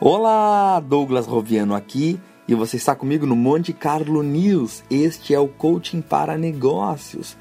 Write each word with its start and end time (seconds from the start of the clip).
Olá, 0.00 0.78
Douglas 0.78 1.26
Roviano 1.26 1.74
aqui 1.74 2.20
e 2.46 2.54
você 2.54 2.76
está 2.76 2.94
comigo 2.94 3.26
no 3.26 3.34
Monte 3.34 3.72
Carlo 3.72 4.22
News. 4.22 4.84
Este 4.88 5.34
é 5.34 5.40
o 5.40 5.48
Coaching 5.48 6.00
para 6.00 6.38
Negócios. 6.38 7.36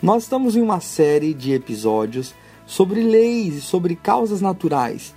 Nós 0.00 0.22
estamos 0.22 0.56
em 0.56 0.62
uma 0.62 0.80
série 0.80 1.34
de 1.34 1.52
episódios 1.52 2.34
sobre 2.64 3.02
leis 3.02 3.56
e 3.56 3.60
sobre 3.60 3.96
causas 3.96 4.40
naturais. 4.40 5.14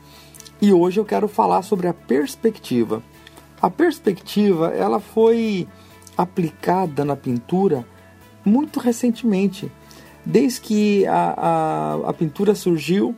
E 0.62 0.74
hoje 0.74 1.00
eu 1.00 1.06
quero 1.06 1.28
falar 1.28 1.62
sobre 1.62 1.88
a 1.88 1.94
perspectiva. 1.94 3.02
A 3.62 3.70
perspectiva, 3.70 4.70
ela 4.70 5.00
foi 5.00 5.68
aplicada 6.18 7.06
na 7.06 7.16
pintura 7.16 7.86
muito 8.44 8.80
recentemente. 8.80 9.72
Desde 10.26 10.62
que 10.62 11.06
a, 11.08 11.34
a, 11.38 12.10
a 12.10 12.14
pintura 12.14 12.54
surgiu, 12.54 13.16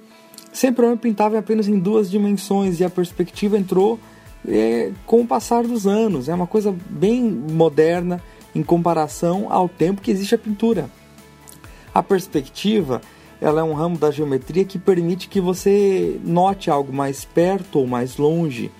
sempre 0.52 0.83
o 0.83 0.88
homem 0.88 0.97
pintava 0.97 1.38
apenas 1.38 1.67
em 1.67 1.77
duas 1.77 2.09
dimensões 2.09 2.79
e 2.79 2.85
a 2.85 2.89
perspectiva 2.89 3.57
entrou 3.57 3.99
é, 4.48 4.91
com 5.05 5.21
o 5.21 5.27
passar 5.27 5.63
dos 5.63 5.85
anos. 5.85 6.29
É 6.29 6.34
uma 6.34 6.48
coisa 6.48 6.73
bem 6.89 7.23
moderna 7.23 8.21
em 8.55 8.63
comparação 8.63 9.48
ao 9.49 9.67
tempo 9.67 10.02
que 10.02 10.12
existe 10.12 10.35
a 10.35 10.38
pintura. 10.38 10.89
A 11.93 12.02
perspectiva 12.02 13.02
ela 13.41 13.59
é 13.59 13.63
um 13.63 13.73
ramo 13.73 13.98
da 13.98 14.09
geometria 14.09 14.63
que 14.63 14.79
permite 14.79 15.27
que 15.27 15.41
você 15.41 16.17
note 16.23 16.71
algo 16.71 16.93
mais 16.93 17.26
perto 17.26 17.79
ou 17.79 17.88
mais 17.88 18.15
longe, 18.15 18.71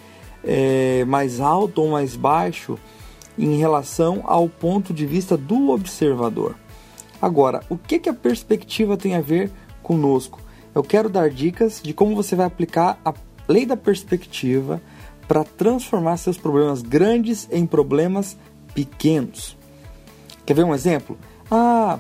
é, 0.44 1.04
mais 1.06 1.42
alto 1.42 1.82
ou 1.82 1.90
mais 1.90 2.16
baixo 2.16 2.80
em 3.38 3.58
relação 3.58 4.22
ao 4.24 4.48
ponto 4.48 4.94
de 4.94 5.06
vista 5.06 5.36
do 5.36 5.72
observador. 5.72 6.56
Agora, 7.24 7.64
o 7.70 7.78
que, 7.78 8.00
que 8.00 8.10
a 8.10 8.14
perspectiva 8.14 8.98
tem 8.98 9.16
a 9.16 9.22
ver 9.22 9.50
conosco? 9.82 10.42
Eu 10.76 10.84
quero 10.84 11.08
dar 11.08 11.30
dicas 11.30 11.80
de 11.82 11.94
como 11.94 12.18
você 12.18 12.36
vai 12.36 12.46
aplicar 12.46 13.00
a 13.06 13.14
lei 13.48 13.66
da 13.66 13.78
perspectiva 13.78 14.82
para 15.26 15.46
transformar 15.46 16.18
seus 16.18 16.38
problemas 16.38 16.82
grandes 16.82 17.48
em 17.50 17.66
problemas 17.66 18.36
pequenos. 18.76 19.56
Quer 20.46 20.54
ver 20.54 20.66
um 20.66 20.76
exemplo? 20.76 21.18
Ah, 21.50 21.98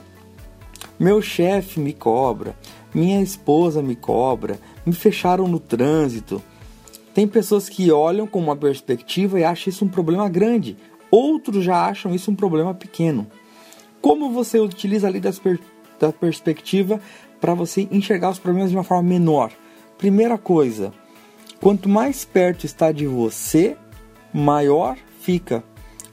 meu 0.99 1.21
chefe 1.21 1.79
me 1.79 1.93
cobra, 1.93 2.53
minha 2.93 3.21
esposa 3.21 3.81
me 3.81 3.95
cobra, 3.95 4.59
me 4.85 4.91
fecharam 4.91 5.47
no 5.47 5.57
trânsito. 5.57 6.43
Tem 7.13 7.25
pessoas 7.29 7.69
que 7.69 7.89
olham 7.93 8.27
com 8.27 8.39
uma 8.39 8.57
perspectiva 8.57 9.39
e 9.39 9.45
acham 9.45 9.71
isso 9.71 9.85
um 9.85 9.89
problema 9.89 10.27
grande, 10.27 10.75
outros 11.09 11.63
já 11.63 11.85
acham 11.85 12.13
isso 12.13 12.29
um 12.29 12.35
problema 12.35 12.73
pequeno. 12.73 13.25
Como 14.03 14.31
você 14.31 14.59
utiliza 14.59 15.07
ali 15.07 15.19
per 15.19 15.59
da 15.99 16.11
perspectiva 16.11 16.99
para 17.41 17.55
você 17.55 17.87
enxergar 17.89 18.29
os 18.29 18.37
problemas 18.37 18.69
de 18.69 18.75
uma 18.77 18.83
forma 18.83 19.09
menor? 19.09 19.51
Primeira 19.97 20.37
coisa, 20.37 20.93
Quanto 21.63 21.87
mais 21.87 22.25
perto 22.25 22.65
está 22.65 22.91
de 22.91 23.07
você, 23.07 23.77
maior 24.33 24.97
fica. 25.21 25.63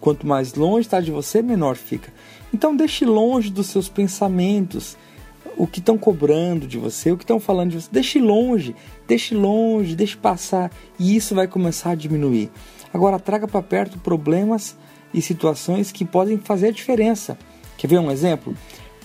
Quanto 0.01 0.25
mais 0.25 0.55
longe 0.55 0.83
está 0.83 1.01
de 1.01 1.11
você, 1.11 1.43
menor 1.43 1.75
fica. 1.75 2.13
Então 2.55 2.77
deixe 2.77 3.05
longe 3.05 3.51
dos 3.51 3.67
seus 3.67 3.89
pensamentos 3.89 4.97
o 5.57 5.67
que 5.67 5.81
estão 5.81 5.99
cobrando 5.99 6.69
de 6.69 6.79
você, 6.79 7.11
o 7.11 7.17
que 7.17 7.25
estão 7.25 7.41
falando 7.41 7.71
de 7.71 7.81
você. 7.81 7.89
Deixe 7.91 8.21
longe, 8.21 8.77
deixe 9.09 9.35
longe, 9.35 9.97
deixe 9.97 10.17
passar 10.17 10.71
e 10.97 11.17
isso 11.17 11.35
vai 11.35 11.49
começar 11.49 11.91
a 11.91 11.95
diminuir. 11.97 12.49
Agora 12.95 13.19
traga 13.19 13.49
para 13.49 13.61
perto 13.61 13.99
problemas 13.99 14.77
e 15.13 15.21
situações 15.21 15.91
que 15.91 16.05
podem 16.05 16.39
fazer 16.39 16.69
a 16.69 16.73
diferença. 16.73 17.37
Quer 17.81 17.87
ver 17.87 17.99
um 17.99 18.11
exemplo? 18.11 18.55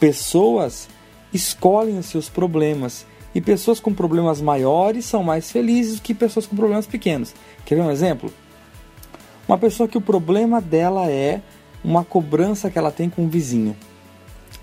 Pessoas 0.02 0.90
escolhem 1.34 1.98
os 1.98 2.08
seus 2.08 2.28
problemas 2.28 3.06
e 3.34 3.40
pessoas 3.40 3.80
com 3.80 3.94
problemas 3.94 4.42
maiores 4.42 5.06
são 5.06 5.24
mais 5.24 5.50
felizes 5.50 6.02
que 6.02 6.14
pessoas 6.14 6.46
com 6.46 6.58
problemas 6.58 6.86
pequenos. 6.86 7.34
Quer 7.66 7.76
ver 7.76 7.82
um 7.84 7.90
exemplo? 7.90 8.34
Uma 9.48 9.58
pessoa 9.58 9.88
que 9.88 9.98
o 9.98 10.02
problema 10.02 10.60
dela 10.60 11.10
é 11.10 11.42
uma 11.86 12.04
cobrança 12.04 12.70
que 12.70 12.78
ela 12.78 12.92
tem 12.92 13.10
com 13.10 13.24
o 13.24 13.30
vizinho. 13.30 13.78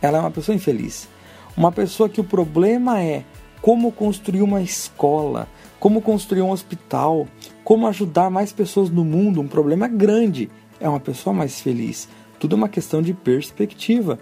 Ela 0.03 0.19
é 0.19 0.21
uma 0.21 0.31
pessoa 0.31 0.55
infeliz. 0.55 1.09
Uma 1.57 1.73
pessoa 1.73 2.07
que 2.07 2.21
o 2.21 2.25
problema 2.25 3.03
é 3.03 3.25
como 3.63 3.91
construir 3.91 4.43
uma 4.43 4.61
escola, 4.61 5.49
como 5.81 6.03
construir 6.03 6.43
um 6.43 6.51
hospital, 6.51 7.27
como 7.65 7.87
ajudar 7.87 8.29
mais 8.29 8.53
pessoas 8.53 8.91
no 8.91 9.07
mundo, 9.07 9.41
um 9.41 9.49
problema 9.49 9.89
grande, 9.89 10.51
é 10.79 10.87
uma 10.87 11.01
pessoa 11.01 11.33
mais 11.33 11.63
feliz. 11.63 12.11
Tudo 12.43 12.57
é 12.57 12.59
uma 12.59 12.69
questão 12.69 13.01
de 13.01 13.15
perspectiva. 13.15 14.19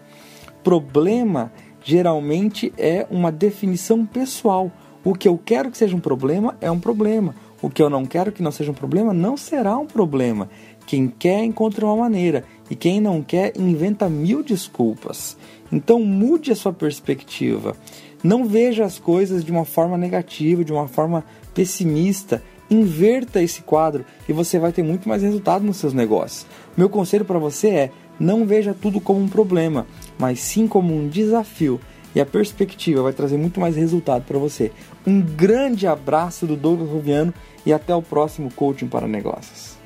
Problema 0.63 1.51
geralmente 1.83 2.71
é 2.77 3.07
uma 3.11 3.33
definição 3.33 4.05
pessoal. 4.05 4.71
O 5.03 5.15
que 5.15 5.27
eu 5.27 5.41
quero 5.43 5.71
que 5.71 5.79
seja 5.79 5.97
um 5.97 6.01
problema 6.01 6.55
é 6.61 6.71
um 6.71 6.79
problema. 6.79 7.35
O 7.63 7.71
que 7.71 7.83
eu 7.83 7.89
não 7.89 8.05
quero 8.05 8.31
que 8.31 8.43
não 8.43 8.53
seja 8.53 8.73
um 8.73 8.75
problema 8.75 9.15
não 9.15 9.39
será 9.39 9.79
um 9.79 9.87
problema. 9.87 10.51
Quem 10.87 11.09
quer 11.09 11.43
encontra 11.45 11.87
uma 11.87 11.97
maneira 11.97 12.45
e 12.69 12.77
quem 12.77 13.01
não 13.01 13.23
quer 13.23 13.55
inventa 13.59 14.07
mil 14.07 14.43
desculpas. 14.43 15.35
Então 15.73 16.05
mude 16.05 16.53
a 16.53 16.55
sua 16.55 16.75
perspectiva. 16.75 17.75
Não 18.23 18.45
veja 18.45 18.85
as 18.85 18.99
coisas 18.99 19.43
de 19.43 19.51
uma 19.51 19.65
forma 19.65 19.97
negativa, 19.97 20.63
de 20.63 20.75
uma 20.75 20.87
forma 20.87 21.25
pessimista. 21.55 22.43
Inverta 22.71 23.43
esse 23.43 23.63
quadro 23.63 24.05
e 24.29 24.33
você 24.33 24.59
vai 24.59 24.73
ter 24.73 24.83
muito 24.83 25.09
mais 25.09 25.23
resultado 25.23 25.65
nos 25.65 25.79
seus 25.79 25.93
negócios. 25.93 26.47
Meu 26.77 26.89
conselho 26.89 27.25
para 27.25 27.39
você 27.39 27.69
é: 27.69 27.91
não 28.19 28.47
veja 28.47 28.75
tudo 28.81 29.01
como 29.01 29.21
um 29.21 29.29
problema, 29.29 29.87
mas 30.19 30.39
sim 30.41 30.69
como 30.69 30.95
um 30.95 31.09
desafio. 31.09 31.81
E 32.15 32.21
a 32.21 32.27
perspectiva 32.27 33.03
vai 33.03 33.13
trazer 33.13 33.37
muito 33.37 33.61
mais 33.61 33.77
resultado 33.77 34.25
para 34.25 34.39
você. 34.39 34.71
Um 35.07 35.21
grande 35.21 35.87
abraço 35.87 36.47
do 36.47 36.57
Douglas 36.57 36.91
Rubiano 36.91 37.33
e 37.65 37.73
até 37.73 37.95
o 37.95 38.03
próximo 38.03 38.53
Coaching 38.53 38.89
para 38.89 39.07
Negócios. 39.07 39.80